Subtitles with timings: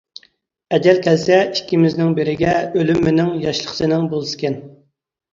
[0.75, 4.57] ئەجەل كەلسە ئىككىمىزنىڭ بىرىگە، ئۆلۈم مېنىڭ، ياشلىق سېنىڭ بولسىكەن.